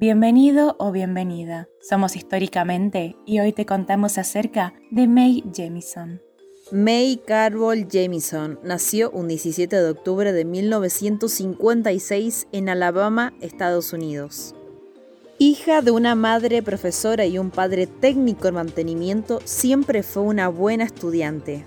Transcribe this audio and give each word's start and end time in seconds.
Bienvenido 0.00 0.76
o 0.78 0.92
bienvenida. 0.92 1.68
Somos 1.80 2.14
Históricamente 2.14 3.16
y 3.26 3.40
hoy 3.40 3.52
te 3.52 3.66
contamos 3.66 4.16
acerca 4.16 4.72
de 4.92 5.08
May 5.08 5.42
Jemison. 5.52 6.22
May 6.70 7.20
Carroll 7.26 7.88
Jamison 7.90 8.60
nació 8.62 9.10
un 9.10 9.26
17 9.26 9.74
de 9.74 9.90
octubre 9.90 10.32
de 10.32 10.44
1956 10.44 12.46
en 12.52 12.68
Alabama, 12.68 13.34
Estados 13.40 13.92
Unidos. 13.92 14.54
Hija 15.40 15.82
de 15.82 15.90
una 15.90 16.14
madre 16.14 16.62
profesora 16.62 17.26
y 17.26 17.36
un 17.36 17.50
padre 17.50 17.88
técnico 17.88 18.46
en 18.46 18.54
mantenimiento, 18.54 19.40
siempre 19.42 20.04
fue 20.04 20.22
una 20.22 20.46
buena 20.46 20.84
estudiante. 20.84 21.64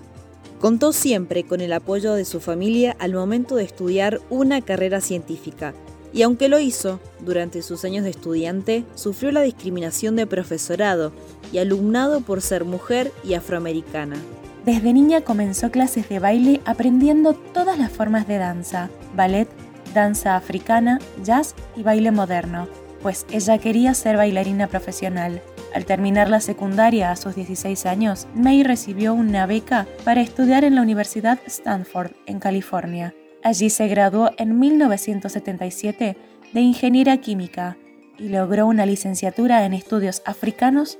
Contó 0.58 0.94
siempre 0.94 1.44
con 1.44 1.60
el 1.60 1.74
apoyo 1.74 2.14
de 2.14 2.24
su 2.24 2.40
familia 2.40 2.96
al 2.98 3.12
momento 3.12 3.56
de 3.56 3.64
estudiar 3.64 4.22
una 4.30 4.62
carrera 4.62 5.02
científica, 5.02 5.74
y 6.12 6.22
aunque 6.22 6.48
lo 6.48 6.58
hizo, 6.58 7.00
durante 7.20 7.62
sus 7.62 7.84
años 7.84 8.04
de 8.04 8.10
estudiante, 8.10 8.84
sufrió 8.94 9.32
la 9.32 9.42
discriminación 9.42 10.16
de 10.16 10.26
profesorado 10.26 11.12
y 11.52 11.58
alumnado 11.58 12.20
por 12.20 12.42
ser 12.42 12.64
mujer 12.64 13.12
y 13.24 13.34
afroamericana. 13.34 14.16
Desde 14.64 14.92
niña 14.92 15.22
comenzó 15.22 15.70
clases 15.70 16.08
de 16.08 16.18
baile 16.18 16.60
aprendiendo 16.64 17.34
todas 17.34 17.78
las 17.78 17.90
formas 17.90 18.28
de 18.28 18.38
danza, 18.38 18.90
ballet, 19.14 19.48
danza 19.94 20.36
africana, 20.36 21.00
jazz 21.22 21.54
y 21.76 21.82
baile 21.82 22.12
moderno 22.12 22.68
pues 23.02 23.26
ella 23.30 23.58
quería 23.58 23.92
ser 23.94 24.16
bailarina 24.16 24.68
profesional. 24.68 25.42
Al 25.74 25.84
terminar 25.84 26.28
la 26.28 26.40
secundaria 26.40 27.10
a 27.10 27.16
sus 27.16 27.34
16 27.34 27.86
años, 27.86 28.28
May 28.34 28.62
recibió 28.62 29.12
una 29.14 29.46
beca 29.46 29.86
para 30.04 30.20
estudiar 30.20 30.64
en 30.64 30.76
la 30.76 30.82
Universidad 30.82 31.40
Stanford, 31.46 32.12
en 32.26 32.38
California. 32.38 33.14
Allí 33.44 33.70
se 33.70 33.88
graduó 33.88 34.30
en 34.38 34.58
1977 34.58 36.16
de 36.52 36.60
Ingeniera 36.60 37.16
Química 37.16 37.76
y 38.18 38.28
logró 38.28 38.66
una 38.66 38.86
licenciatura 38.86 39.64
en 39.64 39.72
estudios 39.72 40.22
africanos 40.26 40.98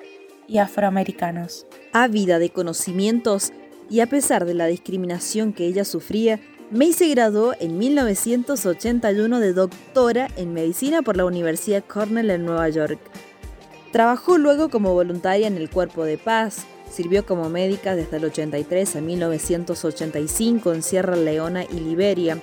y 0.49 0.59
afroamericanos. 0.59 1.67
Ávida 1.93 2.39
de 2.41 2.51
conocimientos 2.51 3.53
y 3.89 4.01
a 4.01 4.07
pesar 4.07 4.45
de 4.45 4.55
la 4.55 4.67
discriminación 4.67 5.53
que 5.53 5.67
ella 5.67 5.85
sufría, 5.85 6.41
May 6.73 6.93
se 6.93 7.09
graduó 7.09 7.53
en 7.61 7.79
1981 7.79 9.41
de 9.41 9.53
doctora 9.53 10.29
en 10.37 10.55
medicina 10.55 11.03
por 11.03 11.17
la 11.17 11.27
Universidad 11.27 11.85
Cornell 11.87 12.31
en 12.31 12.47
Nueva 12.47 12.69
York. 12.71 12.99
Trabajó 13.93 14.39
luego 14.39 14.71
como 14.71 14.95
voluntaria 14.95 15.47
en 15.47 15.59
el 15.59 15.69
Cuerpo 15.69 16.05
de 16.05 16.17
Paz, 16.17 16.65
sirvió 16.93 17.25
como 17.25 17.49
médica 17.49 17.97
desde 17.97 18.19
el 18.19 18.27
83 18.27 18.97
a 18.97 19.01
1985 19.01 20.73
en 20.73 20.83
Sierra 20.83 21.17
Leona 21.17 21.65
y 21.65 21.81
Liberia, 21.81 22.39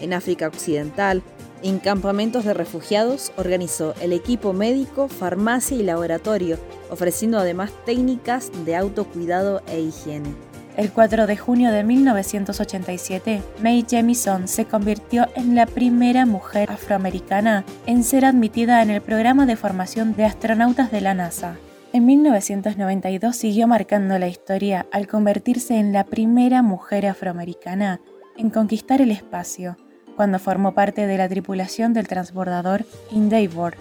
en 0.00 0.12
África 0.12 0.48
Occidental, 0.48 1.22
en 1.62 1.78
campamentos 1.78 2.44
de 2.44 2.54
refugiados 2.54 3.32
organizó 3.36 3.94
el 4.00 4.12
equipo 4.12 4.52
médico, 4.52 5.08
farmacia 5.08 5.76
y 5.76 5.84
laboratorio, 5.84 6.58
ofreciendo 6.90 7.38
además 7.38 7.70
técnicas 7.86 8.50
de 8.64 8.74
autocuidado 8.74 9.62
e 9.68 9.80
higiene. 9.80 10.34
El 10.76 10.90
4 10.90 11.26
de 11.26 11.36
junio 11.36 11.70
de 11.70 11.84
1987, 11.84 13.42
Mae 13.62 13.84
Jemison 13.88 14.48
se 14.48 14.64
convirtió 14.64 15.28
en 15.36 15.54
la 15.54 15.66
primera 15.66 16.24
mujer 16.26 16.70
afroamericana 16.70 17.64
en 17.86 18.02
ser 18.02 18.24
admitida 18.24 18.82
en 18.82 18.90
el 18.90 19.02
programa 19.02 19.46
de 19.46 19.56
formación 19.56 20.16
de 20.16 20.24
astronautas 20.24 20.90
de 20.90 21.02
la 21.02 21.14
NASA. 21.14 21.58
En 21.94 22.06
1992 22.06 23.36
siguió 23.36 23.68
marcando 23.68 24.18
la 24.18 24.26
historia 24.26 24.86
al 24.92 25.06
convertirse 25.06 25.76
en 25.76 25.92
la 25.92 26.04
primera 26.04 26.62
mujer 26.62 27.04
afroamericana 27.04 28.00
en 28.38 28.48
conquistar 28.48 29.02
el 29.02 29.10
espacio, 29.10 29.76
cuando 30.16 30.38
formó 30.38 30.72
parte 30.72 31.06
de 31.06 31.18
la 31.18 31.28
tripulación 31.28 31.92
del 31.92 32.08
transbordador 32.08 32.86
Endeavour, 33.10 33.74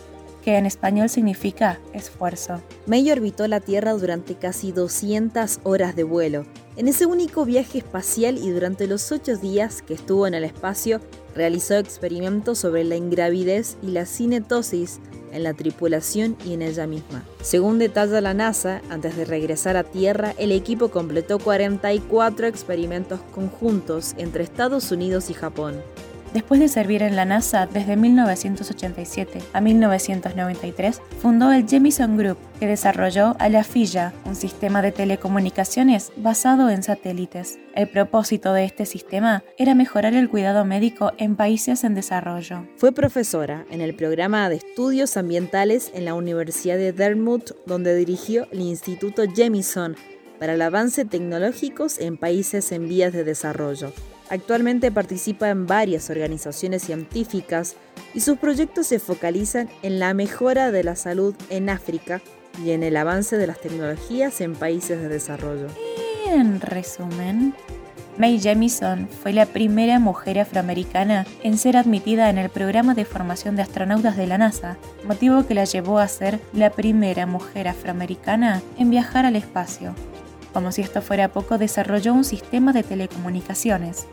que 0.44 0.58
en 0.58 0.66
español 0.66 1.08
significa 1.08 1.80
esfuerzo. 1.94 2.62
May 2.86 3.09
orbitó 3.09 3.48
la 3.48 3.62
Tierra 3.62 3.94
durante 3.94 4.36
casi 4.36 4.73
200 4.73 5.61
horas 5.64 5.95
de 5.95 6.04
vuelo, 6.04 6.45
en 6.76 6.89
ese 6.89 7.05
único 7.05 7.45
viaje 7.45 7.78
espacial 7.78 8.38
y 8.38 8.49
durante 8.49 8.88
los 8.88 9.10
ocho 9.14 9.38
días 9.38 9.82
que 9.82 9.93
estuvo 9.93 10.28
en 10.28 10.33
el 10.33 10.43
espacio, 10.43 10.99
realizó 11.33 11.78
experimentos 11.78 12.60
sobre 12.60 12.83
la 12.83 12.98
ingravidez 12.98 13.78
y 13.82 13.92
la 13.92 14.05
cinetosis 14.05 14.99
en 15.31 15.43
la 15.43 15.53
tripulación 15.53 16.37
y 16.45 16.53
en 16.53 16.61
ella 16.61 16.87
misma. 16.87 17.23
Según 17.42 17.80
detalla 17.80 18.21
la 18.21 18.33
NASA, 18.33 18.81
antes 18.89 19.15
de 19.15 19.25
regresar 19.25 19.77
a 19.77 19.83
Tierra, 19.83 20.33
el 20.37 20.52
equipo 20.52 20.89
completó 20.89 21.39
44 21.39 22.47
experimentos 22.47 23.19
conjuntos 23.33 24.14
entre 24.17 24.43
Estados 24.43 24.92
Unidos 24.92 25.30
y 25.30 25.33
Japón. 25.33 25.81
Después 26.33 26.61
de 26.61 26.69
servir 26.69 27.03
en 27.03 27.17
la 27.17 27.25
NASA 27.25 27.65
desde 27.65 27.97
1987 27.97 29.39
a 29.52 29.59
1993, 29.59 31.02
fundó 31.19 31.52
el 31.52 31.67
Jemison 31.67 32.15
Group, 32.15 32.37
que 32.58 32.67
desarrolló 32.67 33.36
a 33.37 33.49
la 33.49 33.65
FIA, 33.65 34.14
un 34.25 34.36
sistema 34.36 34.81
de 34.81 34.93
telecomunicaciones 34.93 36.14
basado 36.15 36.69
en 36.69 36.83
satélites. 36.83 37.59
El 37.75 37.89
propósito 37.89 38.53
de 38.53 38.64
este 38.64 38.86
sistema 38.86 39.43
era 39.58 39.75
mejorar 39.75 40.14
el 40.14 40.30
cuidado 40.30 40.64
médico 40.64 41.11
en 41.17 41.36
países 41.36 41.83
en 41.83 41.95
desarrollo. 41.95 42.65
Fue 42.77 42.93
profesora 42.93 43.65
en 43.69 43.81
el 43.81 43.93
programa 43.93 44.48
de 44.48 44.55
estudios 44.55 45.17
ambientales 45.17 45.92
en 45.93 46.05
la 46.05 46.13
Universidad 46.13 46.77
de 46.77 46.93
Dartmouth, 46.93 47.52
donde 47.65 47.93
dirigió 47.93 48.48
el 48.52 48.61
Instituto 48.61 49.23
Jemison 49.36 49.98
para 50.39 50.53
el 50.53 50.61
avance 50.61 51.03
tecnológicos 51.03 51.99
en 51.99 52.15
países 52.15 52.71
en 52.71 52.87
vías 52.87 53.11
de 53.11 53.25
desarrollo. 53.25 53.92
Actualmente 54.31 54.93
participa 54.93 55.49
en 55.49 55.67
varias 55.67 56.09
organizaciones 56.09 56.83
científicas 56.83 57.75
y 58.14 58.21
sus 58.21 58.37
proyectos 58.37 58.87
se 58.87 58.97
focalizan 58.97 59.69
en 59.83 59.99
la 59.99 60.14
mejora 60.14 60.71
de 60.71 60.86
la 60.86 60.95
salud 60.95 61.36
en 61.49 61.69
África 61.69 62.21
y 62.64 62.71
en 62.71 62.81
el 62.81 62.95
avance 62.95 63.36
de 63.36 63.45
las 63.45 63.59
tecnologías 63.59 64.39
en 64.39 64.55
países 64.55 65.02
de 65.02 65.09
desarrollo. 65.09 65.67
en 66.27 66.61
resumen, 66.61 67.53
Mae 68.17 68.39
Jemison 68.39 69.09
fue 69.09 69.33
la 69.33 69.45
primera 69.45 69.99
mujer 69.99 70.39
afroamericana 70.39 71.25
en 71.43 71.58
ser 71.58 71.75
admitida 71.75 72.30
en 72.30 72.37
el 72.37 72.49
programa 72.49 72.93
de 72.93 73.03
formación 73.03 73.58
de 73.58 73.63
astronautas 73.63 74.15
de 74.15 74.27
la 74.27 74.37
NASA, 74.37 74.77
motivo 75.05 75.45
que 75.45 75.55
la 75.55 75.65
llevó 75.65 75.99
a 75.99 76.08
ser 76.08 76.39
la 76.53 76.69
primera 76.69 77.25
mujer 77.25 77.67
afroamericana 77.67 78.61
en 78.77 78.92
viajar 78.92 79.25
al 79.25 79.36
espacio. 79.36 79.93
Como 80.54 80.72
si 80.72 80.82
esto 80.82 81.02
fuera 81.02 81.30
poco, 81.30 81.58
desarrolló 81.58 82.14
un 82.14 82.23
sistema 82.23 82.73
de 82.73 82.84
telecomunicaciones. 82.84 84.08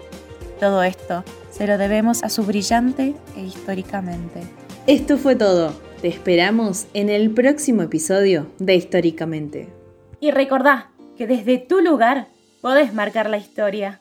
Todo 0.60 0.82
esto 0.82 1.24
se 1.50 1.66
lo 1.66 1.78
debemos 1.78 2.22
a 2.22 2.28
su 2.28 2.44
brillante 2.44 3.14
e 3.36 3.40
históricamente. 3.42 4.42
Esto 4.86 5.18
fue 5.18 5.36
todo. 5.36 5.72
Te 6.00 6.08
esperamos 6.08 6.86
en 6.94 7.08
el 7.08 7.30
próximo 7.30 7.82
episodio 7.82 8.46
de 8.58 8.76
Históricamente. 8.76 9.68
Y 10.20 10.30
recordá 10.30 10.90
que 11.16 11.26
desde 11.26 11.58
tu 11.58 11.80
lugar 11.80 12.28
podés 12.60 12.94
marcar 12.94 13.28
la 13.28 13.38
historia. 13.38 14.00